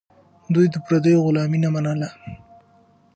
دوی 0.53 0.67
د 0.73 0.75
پردیو 0.85 1.23
غلامي 1.25 1.57
نه 1.65 1.69
منله. 1.73 2.09